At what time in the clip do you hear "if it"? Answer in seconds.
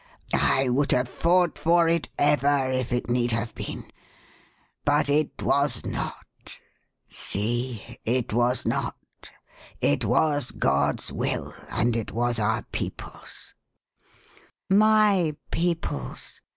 2.71-3.07